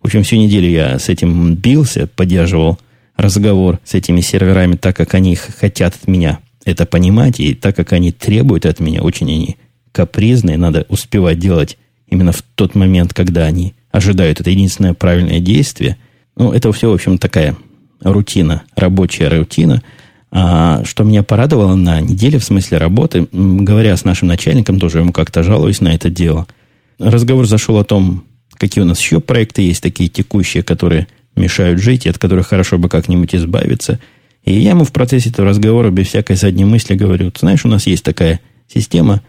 [0.00, 2.78] В общем, всю неделю я с этим бился, поддерживал
[3.16, 7.92] разговор с этими серверами так, как они хотят от меня это понимать, и так, как
[7.92, 9.56] они требуют от меня, очень они
[9.90, 14.40] капризные, надо успевать делать именно в тот момент, когда они ожидают.
[14.40, 15.96] Это единственное правильное действие.
[16.36, 17.56] Ну, это все, в общем, такая
[18.02, 19.82] рутина, рабочая рутина–
[20.34, 25.12] а, что меня порадовало на неделе в смысле работы, говоря с нашим начальником, тоже ему
[25.12, 26.46] как-то жалуюсь на это дело.
[26.98, 32.06] Разговор зашел о том, какие у нас еще проекты есть, такие текущие, которые мешают жить,
[32.06, 34.00] и от которых хорошо бы как-нибудь избавиться.
[34.44, 37.86] И я ему в процессе этого разговора без всякой задней мысли говорю, знаешь, у нас
[37.86, 38.40] есть такая
[38.72, 39.20] система,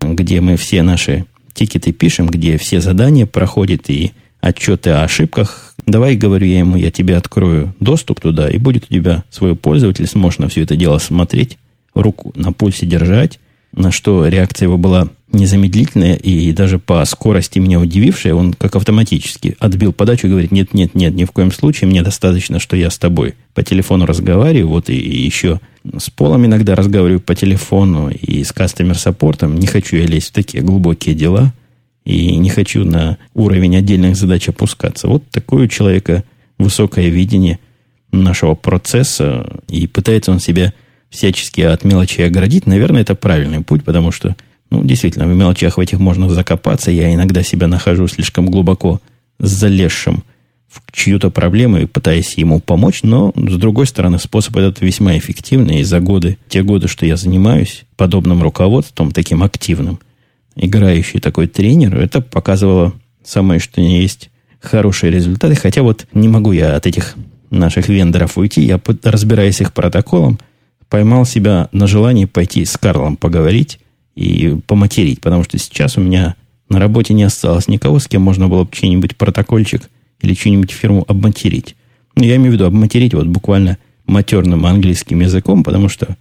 [0.00, 5.74] где мы все наши тикеты пишем, где все задания проходят и отчеты о ошибках.
[5.86, 10.06] Давай, говорю я ему, я тебе открою доступ туда, и будет у тебя свой пользователь,
[10.06, 11.56] сможешь на все это дело смотреть,
[11.94, 13.40] руку на пульсе держать,
[13.72, 19.56] на что реакция его была незамедлительная и даже по скорости меня удивившая, он как автоматически
[19.58, 22.90] отбил подачу и говорит, нет, нет, нет, ни в коем случае, мне достаточно, что я
[22.90, 25.60] с тобой по телефону разговариваю, вот и, и еще
[25.96, 30.62] с Полом иногда разговариваю по телефону и с кастомер-саппортом, не хочу я лезть в такие
[30.62, 31.54] глубокие дела,
[32.04, 35.08] и не хочу на уровень отдельных задач опускаться.
[35.08, 36.24] Вот такое у человека
[36.58, 37.58] высокое видение
[38.10, 40.72] нашего процесса, и пытается он себя
[41.10, 42.66] всячески от мелочей оградить.
[42.66, 44.36] Наверное, это правильный путь, потому что,
[44.70, 46.90] ну, действительно, в мелочах в этих можно закопаться.
[46.90, 49.00] Я иногда себя нахожу слишком глубоко
[49.38, 50.24] залезшим
[50.68, 55.80] в чью-то проблему и пытаясь ему помочь, но, с другой стороны, способ этот весьма эффективный,
[55.80, 60.00] и за годы, те годы, что я занимаюсь подобным руководством, таким активным–
[60.56, 65.54] играющий такой тренер, это показывало самое, что не есть хорошие результаты.
[65.54, 67.14] Хотя вот не могу я от этих
[67.50, 68.62] наших вендоров уйти.
[68.62, 70.38] Я, разбираясь их протоколом,
[70.88, 73.78] поймал себя на желании пойти с Карлом поговорить
[74.14, 76.36] и поматерить, потому что сейчас у меня
[76.68, 79.82] на работе не осталось никого, с кем можно было бы чей-нибудь протокольчик
[80.20, 81.76] или чью-нибудь фирму обматерить.
[82.14, 86.16] Ну, я имею в виду обматерить вот буквально матерным английским языком, потому что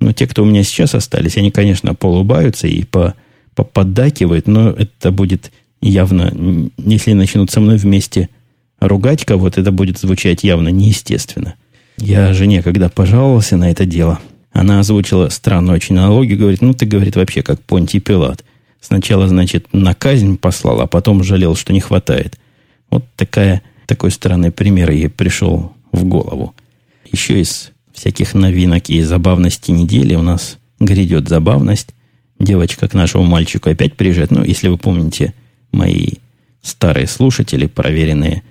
[0.00, 3.14] ну, те, кто у меня сейчас остались, они, конечно, полубаются и по
[3.54, 6.32] поподдакивает, но это будет явно,
[6.78, 8.28] если начнут со мной вместе
[8.80, 11.54] ругать кого-то, это будет звучать явно неестественно.
[11.96, 14.18] Я жене, когда пожаловался на это дело,
[14.52, 18.44] она озвучила странную очень аналогию, говорит, ну ты, говорит, вообще как Понтий Пилат.
[18.80, 22.38] Сначала, значит, на казнь послал, а потом жалел, что не хватает.
[22.90, 26.54] Вот такая, такой странный пример ей пришел в голову.
[27.10, 31.94] Еще из всяких новинок и забавностей недели у нас грядет забавность
[32.38, 34.30] девочка к нашему мальчику опять приезжает.
[34.30, 35.34] Ну, если вы помните,
[35.72, 36.14] мои
[36.62, 38.42] старые слушатели, проверенные,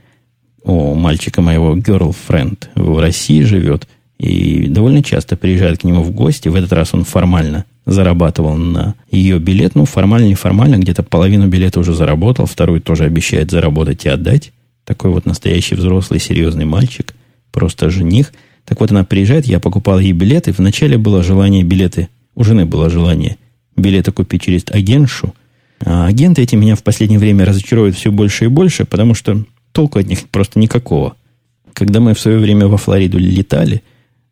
[0.64, 6.48] у мальчика моего girlfriend в России живет и довольно часто приезжает к нему в гости.
[6.48, 9.76] В этот раз он формально зарабатывал на ее билет.
[9.76, 14.54] Ну, формально, неформально, где-то половину билета уже заработал, вторую тоже обещает заработать и отдать.
[14.86, 17.14] Такой вот настоящий взрослый, серьезный мальчик,
[17.52, 18.32] просто жених.
[18.66, 20.54] Так вот, она приезжает, я покупал ей билеты.
[20.54, 23.38] Вначале было желание билеты, у жены было желание
[23.76, 25.34] билеты купить через агентшу.
[25.86, 30.00] А агенты эти меня в последнее время разочаровывают все больше и больше, потому что толку
[30.00, 31.16] от них просто никакого.
[31.74, 33.84] Когда мы в свое время во Флориду летали,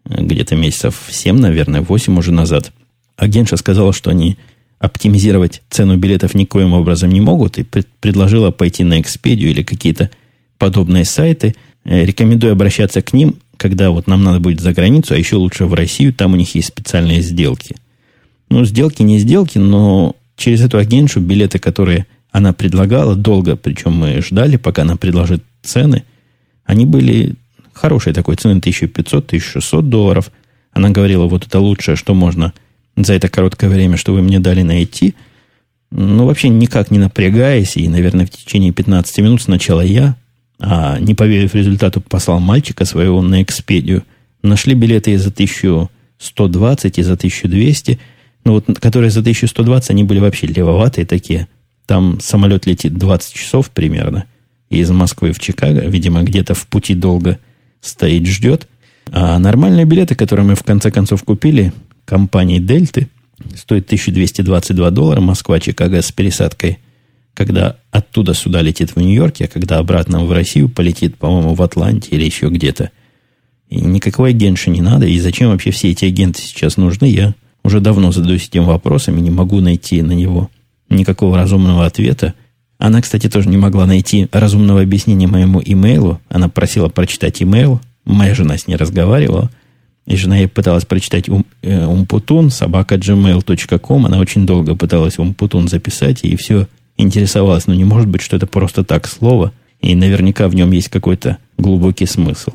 [0.05, 2.71] где-то месяцев 7, наверное, 8 уже назад,
[3.17, 4.37] агентша сказала, что они
[4.79, 7.63] оптимизировать цену билетов никоим образом не могут, и
[7.99, 10.09] предложила пойти на Expedia или какие-то
[10.57, 11.55] подобные сайты.
[11.83, 15.65] Э, рекомендую обращаться к ним, когда вот нам надо будет за границу, а еще лучше
[15.65, 17.75] в Россию, там у них есть специальные сделки–
[18.51, 24.21] ну, сделки не сделки, но через эту агентшу билеты, которые она предлагала, долго, причем мы
[24.21, 26.03] ждали, пока она предложит цены,
[26.65, 27.35] они были
[27.71, 30.31] хорошей такой цены, 1500-1600 долларов.
[30.73, 32.53] Она говорила, вот это лучшее, что можно
[32.97, 35.15] за это короткое время, что вы мне дали найти.
[35.89, 40.15] Ну, вообще никак не напрягаясь, и, наверное, в течение 15 минут сначала я,
[40.59, 44.03] а не поверив результату, послал мальчика своего на экспедию.
[44.43, 47.99] Нашли билеты и за 1120, и за 1200,
[48.43, 51.47] Ну вот, которые за 1120, они были вообще левоватые такие.
[51.85, 54.25] Там самолет летит 20 часов примерно
[54.69, 55.81] из Москвы в Чикаго.
[55.81, 57.39] Видимо, где-то в пути долго
[57.81, 58.67] стоит, ждет.
[59.11, 61.73] А нормальные билеты, которые мы в конце концов купили,
[62.05, 63.07] компании Дельты,
[63.55, 66.79] стоят 1222 доллара Москва-Чикаго с пересадкой–
[67.33, 72.09] когда оттуда сюда летит в Нью-Йорке, а когда обратно в Россию полетит, по-моему, в Атланте
[72.11, 72.91] или еще где-то.
[73.69, 75.05] И никакой агентши не надо.
[75.05, 79.21] И зачем вообще все эти агенты сейчас нужны, я уже давно задаюсь этим вопросом и
[79.21, 80.49] не могу найти на него
[80.89, 82.33] никакого разумного ответа.
[82.77, 86.19] Она, кстати, тоже не могла найти разумного объяснения моему имейлу.
[86.29, 87.79] Она просила прочитать имейл.
[88.05, 89.51] Моя жена с ней разговаривала.
[90.07, 94.05] И жена ей пыталась прочитать ум, э, умпутун, собака gmail.com.
[94.07, 98.47] Она очень долго пыталась умпутун записать, и все интересовалась, но не может быть, что это
[98.47, 102.51] просто так слово, и наверняка в нем есть какой-то глубокий смысл.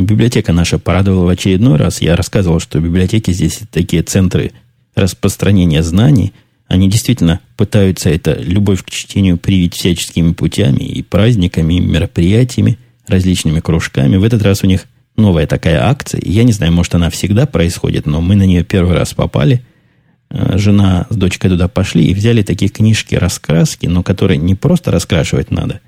[0.00, 2.00] Библиотека наша порадовала в очередной раз.
[2.00, 4.52] Я рассказывал, что библиотеки здесь такие центры
[4.94, 6.32] распространения знаний.
[6.66, 13.60] Они действительно пытаются это любовь к чтению привить всяческими путями и праздниками, и мероприятиями, различными
[13.60, 14.16] кружками.
[14.16, 16.22] В этот раз у них новая такая акция.
[16.24, 19.62] Я не знаю, может, она всегда происходит, но мы на нее первый раз попали–
[20.32, 24.90] Э, жена с дочкой туда пошли и взяли такие книжки раскраски, но которые не просто
[24.90, 25.80] раскрашивать надо,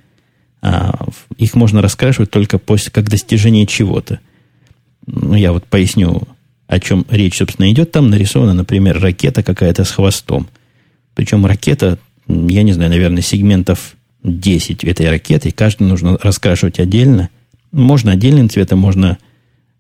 [1.37, 4.21] их можно раскрашивать только после, как достижение чего-то.
[5.07, 6.23] Ну, я вот поясню,
[6.67, 7.93] о чем речь, собственно, идет.
[7.93, 10.49] Там нарисована, например, ракета какая-то с хвостом.
[11.15, 15.51] Причем ракета, я не знаю, наверное, сегментов 10 этой ракеты.
[15.51, 17.29] Каждый нужно раскрашивать отдельно.
[17.71, 19.19] Можно отдельным цветом, можно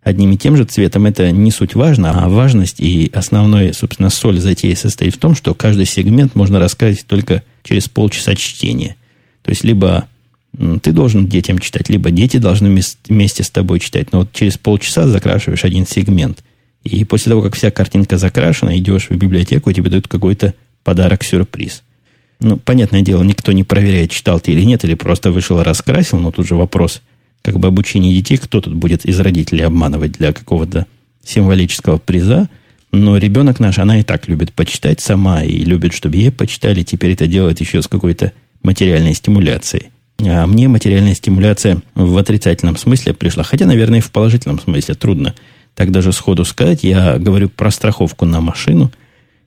[0.02, 4.38] одним и тем же цветом, это не суть важно, а важность и основной, собственно, соль
[4.38, 8.96] затеи состоит в том, что каждый сегмент можно рассказать только через полчаса чтения.
[9.42, 10.06] То есть, либо
[10.82, 14.12] ты должен детям читать, либо дети должны вместе с тобой читать.
[14.12, 16.44] Но вот через полчаса закрашиваешь один сегмент.
[16.82, 21.82] И после того, как вся картинка закрашена, идешь в библиотеку, и тебе дают какой-то подарок-сюрприз.
[22.40, 26.18] Ну, понятное дело, никто не проверяет, читал ты или нет, или просто вышел и раскрасил,
[26.18, 27.00] но тут же вопрос–
[27.44, 30.86] как бы обучение детей, кто тут будет из родителей обманывать для какого-то
[31.22, 32.48] символического приза.
[32.90, 36.82] Но ребенок наш, она и так любит почитать сама и любит, чтобы ей почитали.
[36.82, 39.90] Теперь это делает еще с какой-то материальной стимуляцией.
[40.28, 43.42] А мне материальная стимуляция в отрицательном смысле пришла.
[43.42, 45.34] Хотя, наверное, и в положительном смысле трудно
[45.74, 46.84] так даже сходу сказать.
[46.84, 48.92] Я говорю про страховку на машину–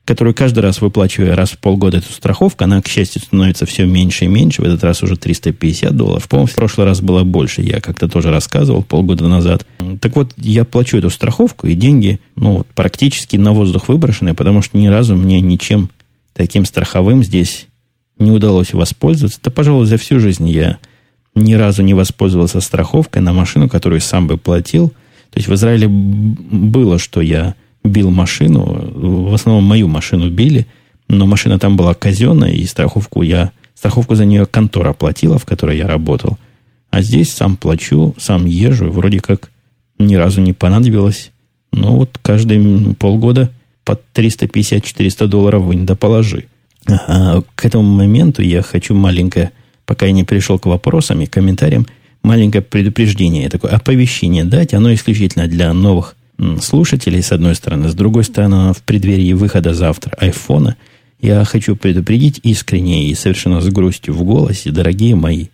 [0.07, 4.23] которую каждый раз выплачивая раз в полгода эту страховку, она, к счастью, становится все меньше
[4.23, 4.61] и меньше.
[4.61, 6.29] В этот раз уже 350 долларов.
[6.29, 7.61] По-моему, в прошлый раз было больше.
[7.61, 9.67] Я как-то тоже рассказывал полгода назад.
[9.99, 14.77] Так вот, я плачу эту страховку, и деньги, ну, практически на воздух выброшены, потому что
[14.77, 15.89] ни разу мне ничем
[16.33, 17.67] таким страховым здесь
[18.19, 19.39] не удалось воспользоваться.
[19.43, 20.77] Да, пожалуй, за всю жизнь я
[21.35, 24.89] ни разу не воспользовался страховкой на машину, которую сам бы платил.
[25.31, 28.91] То есть в Израиле было, что я бил машину.
[29.29, 30.67] В основном мою машину били,
[31.07, 33.51] но машина там была казенная, и страховку я...
[33.75, 36.39] Страховку за нее контора платила, в которой я работал.
[36.89, 39.51] А здесь сам плачу, сам езжу, вроде как
[39.99, 41.31] ни разу не понадобилось.
[41.71, 43.51] Но вот каждые полгода
[43.85, 45.95] под 350-400 долларов вынь да.
[46.87, 49.51] К этому моменту я хочу маленькое,
[49.85, 51.85] пока я не пришел к вопросам и комментариям,
[52.23, 54.73] маленькое предупреждение, такое оповещение дать.
[54.73, 56.15] Оно исключительно для новых
[56.61, 57.89] слушателей, с одной стороны.
[57.89, 60.77] С другой стороны, в преддверии выхода завтра айфона
[61.19, 65.47] я хочу предупредить искренне и совершенно с грустью в голосе, дорогие мои,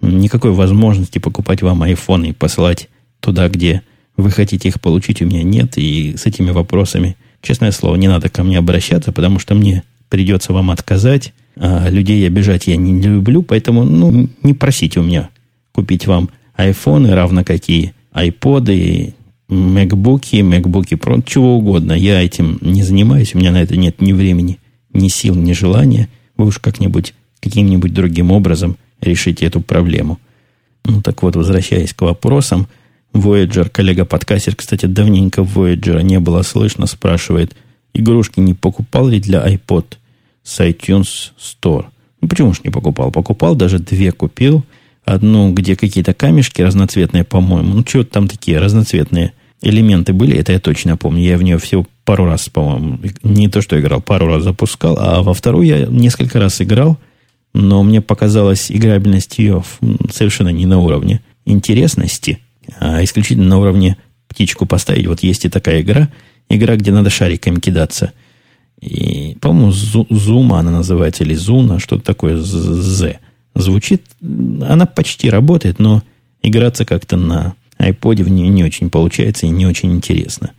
[0.00, 2.88] никакой возможности покупать вам айфон и посылать
[3.20, 3.82] туда, где
[4.16, 5.76] вы хотите их получить, у меня нет.
[5.76, 9.82] И с этими вопросами, честное слово, не надо ко мне обращаться, потому что мне
[10.14, 11.34] придется вам отказать.
[11.56, 15.28] А людей обижать я не люблю, поэтому ну, не просите у меня
[15.72, 19.14] купить вам айфоны, равно какие айподы,
[19.48, 21.94] MacBook, MacBook Pro, чего угодно.
[21.94, 24.60] Я этим не занимаюсь, у меня на это нет ни времени,
[24.92, 26.08] ни сил, ни желания.
[26.36, 30.20] Вы уж как-нибудь, каким-нибудь другим образом решите эту проблему.
[30.84, 32.68] Ну так вот, возвращаясь к вопросам,
[33.12, 37.56] Voyager, коллега-подкастер, кстати, давненько Voyager не было слышно, спрашивает,
[37.92, 39.96] игрушки не покупал ли для iPod
[40.44, 41.86] с iTunes Store?
[42.20, 43.10] Ну, почему же не покупал?
[43.10, 44.64] Покупал, даже две купил–
[45.04, 47.74] одну, где какие-то камешки разноцветные, по-моему.
[47.74, 51.22] Ну, что там такие разноцветные элементы были, это я точно помню.
[51.22, 55.22] Я в нее всего пару раз, по-моему, не то что играл, пару раз запускал, а
[55.22, 56.98] во вторую я несколько раз играл,
[57.54, 59.62] но мне показалась играбельность ее
[60.10, 62.40] совершенно не на уровне интересности,
[62.78, 63.96] а исключительно на уровне
[64.28, 65.06] птичку поставить.
[65.06, 66.08] Вот есть и такая игра,
[66.48, 68.12] игра, где надо шариками кидаться.
[68.80, 73.18] И, по-моему, Зума она называется, или Зуна, что-то такое, З.
[73.54, 76.02] Звучит, она почти работает, но
[76.42, 80.50] играться как-то на iPod в нее не очень получается и не очень интересно.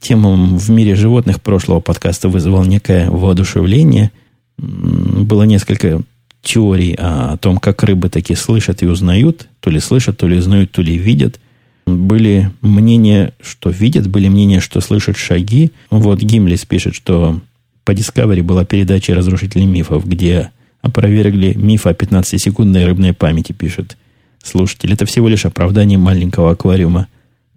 [0.00, 4.10] тема в мире животных прошлого подкаста вызвала некое воодушевление.
[4.56, 6.02] Было несколько
[6.42, 9.48] теорий о том, как рыбы такие слышат и узнают.
[9.60, 11.40] То ли слышат, то ли узнают, то ли видят.
[11.86, 15.70] Были мнения, что видят, были мнения, что слышат шаги.
[15.90, 17.40] Вот Гимлис пишет, что
[17.84, 23.96] по Discovery была передача «Разрушители мифов», где опровергли миф о 15-секундной рыбной памяти, пишет
[24.42, 24.92] слушатель.
[24.92, 27.08] Это всего лишь оправдание маленького аквариума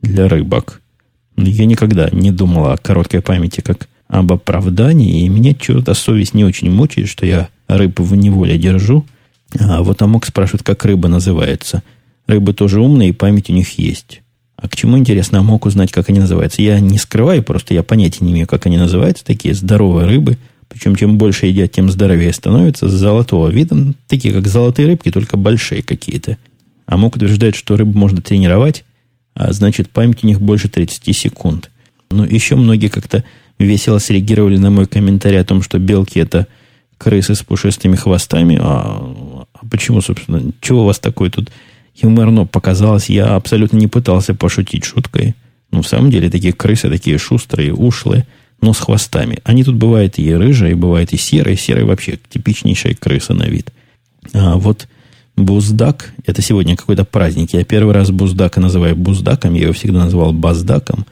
[0.02, 0.82] для рыбок.
[1.38, 6.46] Я никогда не думал о короткой памяти как об оправдании, и мне что-то совесть не
[6.46, 9.06] очень мучает, что я рыб в неволе держу.
[9.60, 11.84] А вот Амок спрашивает, как рыба называется.
[12.28, 14.22] Рыбы тоже умные, и память у них есть.
[14.58, 16.62] А к чему, интересно, Амок узнать, как они называются?
[16.62, 19.24] Я не скрываю, просто я понятия не имею, как они называются.
[19.24, 20.38] Такие здоровые рыбы.
[20.68, 22.90] Причем, чем больше едят, тем здоровее становятся.
[22.90, 23.94] Золотого вида.
[24.08, 26.38] Такие, как золотые рыбки, только большие какие-то.
[26.88, 28.84] Амок утверждает, что рыбу можно тренировать,
[29.36, 31.70] а значит, память у них больше 30 секунд.
[32.10, 33.24] Но еще многие как-то
[33.60, 36.48] весело среагировали на мой комментарий о том, что белки это
[36.98, 38.58] крысы с пушистыми хвостами.
[38.60, 41.52] А, а почему, собственно, чего у вас такое тут
[42.02, 43.10] юморно показалось?
[43.10, 45.36] Я абсолютно не пытался пошутить шуткой.
[45.72, 48.26] Ну, в самом деле, такие крысы, такие шустрые, ушлые,
[48.62, 49.40] но с хвостами.
[49.44, 51.58] Они тут бывают и рыжие, бывают и серые.
[51.58, 53.72] Серые вообще типичнейшая крыса на вид.
[54.34, 54.88] А вот
[55.36, 57.54] Буздак, это сегодня какой-то праздник.
[57.54, 61.06] Я первый раз Буздака называю Буздаком, я его всегда называл Баздаком,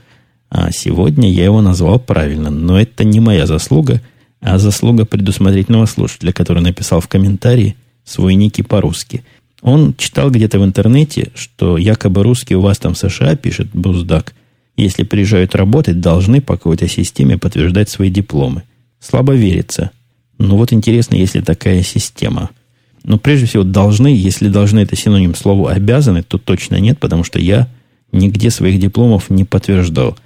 [0.50, 2.50] а сегодня я его назвал правильно.
[2.50, 4.02] Но это не моя заслуга,
[4.41, 9.24] а заслуга предусмотрительного слушателя, который написал в комментарии свой ники по-русски.
[9.65, 14.34] Он читал где-то в интернете, что якобы русские у вас там в США, пишет Буздак,
[14.78, 18.63] если приезжают работать, должны по какой-то системе подтверждать свои дипломы.
[18.99, 19.91] Слабо верится.
[20.38, 22.51] Но вот интересно, если такая система–
[23.06, 27.39] но прежде всего должны, если должны это синоним слову обязаны, то точно нет, потому что
[27.39, 27.67] я
[28.12, 30.17] нигде своих дипломов не подтверждал.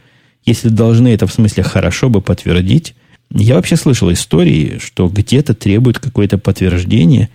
[0.46, 2.96] Если должны, это в смысле хорошо бы подтвердить.
[3.32, 7.30] Я вообще слышал истории, что где-то требуют какое-то подтверждение,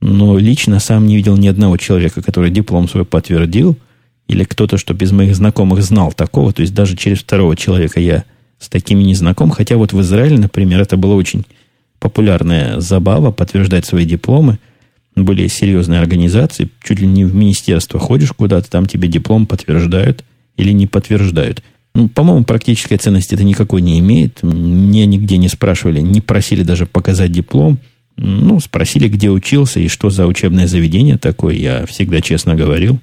[0.00, 3.76] но лично сам не видел ни одного человека, который диплом свой подтвердил,
[4.28, 8.24] или кто-то, что без моих знакомых знал такого, то есть даже через второго человека я
[8.58, 11.44] с такими не знаком, хотя вот в Израиле, например, это была очень
[11.98, 14.58] популярная забава подтверждать свои дипломы–
[15.16, 20.24] более серьезные организации, чуть ли не в министерство ходишь куда-то, там тебе диплом подтверждают
[20.56, 21.62] или не подтверждают.
[21.94, 24.42] Ну, по-моему, практической ценности это никакой не имеет.
[24.42, 27.78] Мне нигде не спрашивали, не просили даже показать диплом.
[28.22, 31.54] Ну, спросили, где учился и что за учебное заведение такое.
[31.54, 32.98] Я всегда честно говорил,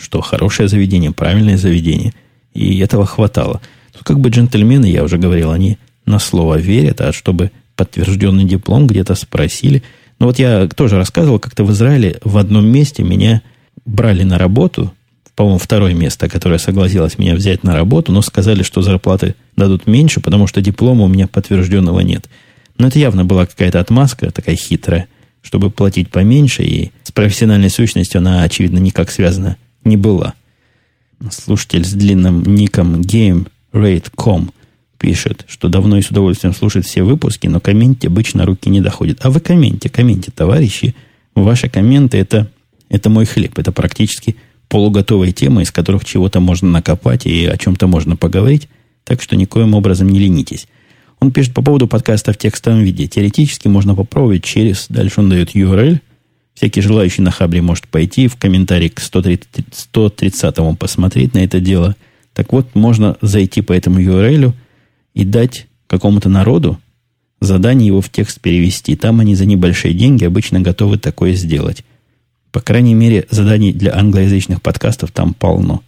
[0.00, 2.14] что хорошее заведение, правильное заведение.
[2.54, 3.60] И этого хватало.
[3.92, 8.86] Тут как бы джентльмены, я уже говорил, они на слово верят, а чтобы подтвержденный диплом
[8.86, 9.82] где-то спросили–
[10.22, 13.42] ну вот я тоже рассказывал, как-то в Израиле в одном месте меня
[13.84, 14.94] брали на работу,
[15.34, 20.20] по-моему, второе место, которое согласилось меня взять на работу, но сказали, что зарплаты дадут меньше,
[20.20, 22.28] потому что диплома у меня подтвержденного нет.
[22.78, 25.08] Но это явно была какая-то отмазка такая хитрая,
[25.42, 30.34] чтобы платить поменьше, и с профессиональной сущностью она, очевидно, никак связана не была.
[31.30, 34.52] Слушатель с длинным ником GameRate.com
[34.98, 39.18] пишет, что давно и с удовольствием слушает все выпуски, но комменте обычно руки не доходят.
[39.22, 40.94] А вы комменте, комменте, товарищи.
[41.34, 42.48] Ваши комменты это,
[42.88, 43.58] это мой хлеб.
[43.58, 44.36] Это практически
[44.68, 48.68] полуготовые темы, из которых чего-то можно накопать и о чем-то можно поговорить.
[49.04, 50.68] Так что никоим образом не ленитесь.
[51.22, 53.06] Он пишет по поводу подкаста в текстовом виде.
[53.06, 54.86] Теоретически можно попробовать через...
[54.88, 56.00] Дальше он дает URL.
[56.52, 61.94] Всякий желающий на Хабре может пойти в комментарий к 130, 130 посмотреть на это дело.
[62.34, 64.52] Так вот, можно зайти по этому URL
[65.14, 66.80] и дать какому-то народу
[67.40, 68.96] задание его в текст перевести.
[68.96, 71.84] Там они за небольшие деньги обычно готовы такое сделать.
[72.50, 75.84] По крайней мере, заданий для англоязычных подкастов там полно.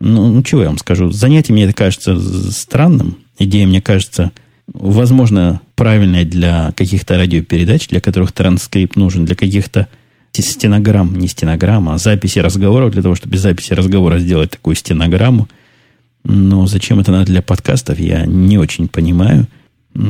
[0.00, 1.12] Ну, ну чего я вам скажу?
[1.12, 2.18] Занятие мне это кажется
[2.50, 3.18] странным.
[3.38, 4.32] Идея мне кажется,
[4.66, 9.88] возможно, правильная для каких-то радиопередач, для которых транскрипт нужен, для каких-то
[10.32, 15.48] стенограмм, не стенограмма, а записи разговоров, для того, чтобы записи разговора сделать такую стенограмму–
[16.24, 19.46] но зачем это надо для подкастов, я не очень понимаю.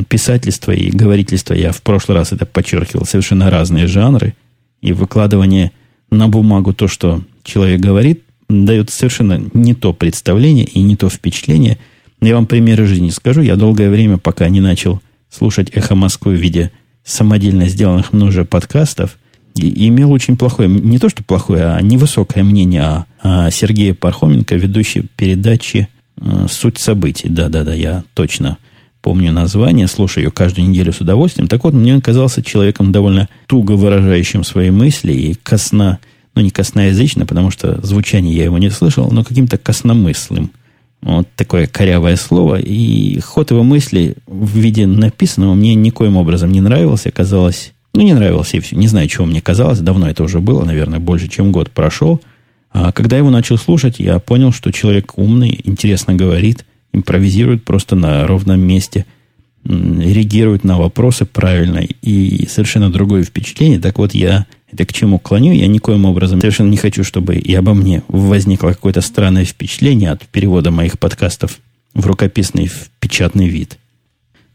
[0.09, 4.35] Писательство и говорительство, я в прошлый раз это подчеркивал, совершенно разные жанры.
[4.81, 5.73] И выкладывание
[6.11, 11.79] на бумагу то, что человек говорит, дает совершенно не то представление и не то впечатление.
[12.27, 13.41] Я вам примеры жизни скажу.
[13.41, 15.01] Я долгое время, пока не начал
[15.31, 16.71] слушать «Эхо Москвы» в виде
[17.05, 19.19] самодельно сделанных же подкастов,
[19.55, 24.57] и имел очень плохое, не то что плохое, а невысокое мнение о, о Сергее Пархоменко,
[24.57, 25.89] ведущей передачи
[26.21, 27.29] Э, суть событий.
[27.29, 28.59] Да-да-да, я точно
[29.03, 31.49] помню название, слушаю ее каждую неделю с удовольствием.
[31.49, 35.99] Так вот, мне он казался человеком довольно туго выражающим свои мысли и косно,
[36.35, 40.51] ну не косноязычно, потому что звучание я его не слышал, но каким-то косномыслым.
[41.05, 42.59] Вот такое корявое слово.
[42.59, 47.11] И ход его мысли в виде написанного мне никоим образом не нравился.
[47.11, 48.75] Казалось, ну, не нравился и все.
[48.75, 49.81] Не знаю, чего мне казалось.
[49.81, 52.23] Давно это уже было, наверное, больше, чем год прошел.
[52.73, 58.27] А когда его начал слушать, я понял, что человек умный, интересно говорит, импровизирует просто на
[58.27, 59.05] ровном месте,
[59.65, 63.81] реагирует на вопросы правильно и совершенно другое впечатление.
[63.81, 65.53] Так вот, я это к чему клоню?
[65.53, 70.27] Я никоим образом совершенно не хочу, чтобы и обо мне возникло какое-то странное впечатление от
[70.27, 71.61] перевода моих подкастов
[71.95, 73.79] в рукописный, в печатный вид.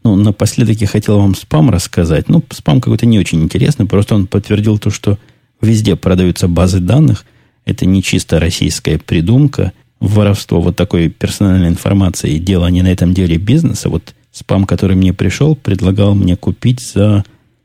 [0.04, 2.28] Ну, напоследок я хотел вам спам рассказать.
[2.28, 5.18] Ну, спам какой-то не очень интересный, просто он подтвердил то, что
[5.60, 7.24] везде продаются базы данных.
[7.64, 13.36] Это не чисто российская придумка, воровство вот такой персональной информации дело не на этом деле
[13.36, 13.88] бизнеса.
[13.88, 17.24] Вот спам, который мне пришел, предлагал мне купить за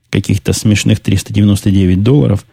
[0.10, 2.46] каких-то смешных 399 долларов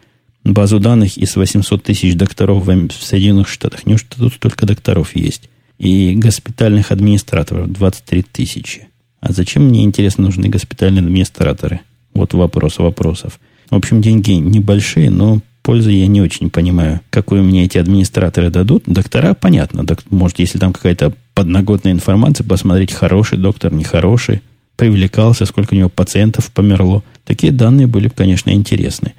[0.43, 3.85] базу данных из 800 тысяч докторов в Соединенных Штатах.
[3.85, 5.49] Неужто тут столько докторов есть?
[5.79, 8.87] И госпитальных администраторов 23 тысячи.
[9.21, 11.81] А зачем мне, интересно, нужны госпитальные администраторы?
[12.13, 13.39] Вот вопрос вопросов.
[13.69, 18.83] В общем, деньги небольшие, но пользы я не очень понимаю, какую мне эти администраторы дадут.
[18.85, 19.83] Доктора, понятно.
[19.83, 24.41] Док, может, если там какая-то подноготная информация, посмотреть, хороший доктор, нехороший,
[24.75, 27.03] привлекался, сколько у него пациентов померло.
[27.25, 29.13] Такие данные были, конечно, интересны.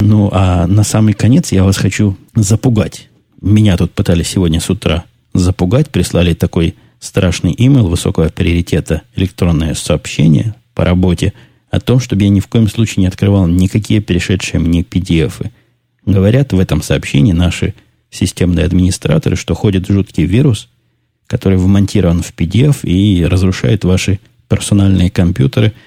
[0.00, 3.08] Ну, а на самый конец я вас хочу запугать.
[3.40, 5.04] Меня тут пытались сегодня с утра
[5.34, 11.32] запугать, прислали такой страшный имейл высокого приоритета, электронное сообщение по работе
[11.70, 15.50] о том, чтобы я ни в коем случае не открывал никакие перешедшие мне PDF.
[16.08, 17.74] Говорят в этом сообщении наши
[18.10, 20.68] системные администраторы, что ходит жуткий вирус,
[21.26, 25.72] который вмонтирован в PDF и разрушает ваши персональные компьютеры–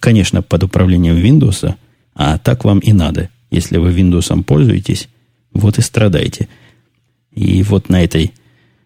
[0.00, 1.74] Конечно, под управлением Windows,
[2.14, 3.28] а так вам и надо.
[3.50, 5.08] Если вы Windows пользуетесь,
[5.52, 6.48] вот и страдаете.
[7.32, 8.32] И вот на этой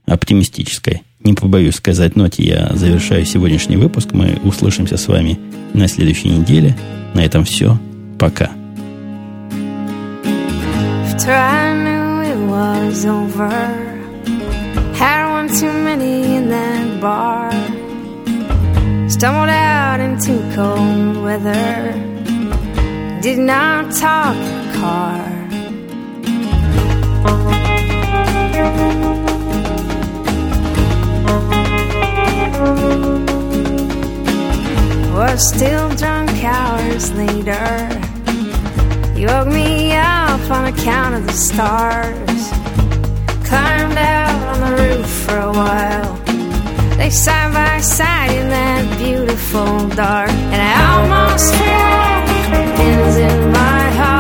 [0.07, 4.11] оптимистической, не побоюсь сказать ноте, я завершаю сегодняшний выпуск.
[4.13, 5.39] Мы услышимся с вами
[5.75, 6.77] на следующей неделе.
[7.15, 7.79] На этом все.
[8.19, 8.60] Пока.
[14.95, 17.51] Had one too many in that bar.
[19.11, 21.93] Stumbled out into cold weather.
[23.21, 25.27] Did not talk in a car.
[35.15, 38.10] Was still drunk hours later.
[39.21, 42.43] You woke me up on account of the stars.
[43.49, 46.21] Climbed out on the roof for a while
[46.97, 50.31] they side by side in that beautiful dark.
[50.31, 51.53] And I almost
[52.53, 54.20] the pins in my heart.